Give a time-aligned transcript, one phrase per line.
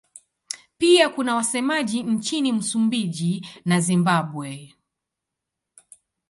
[0.77, 4.75] Pia kuna wasemaji nchini Msumbiji na Zimbabwe.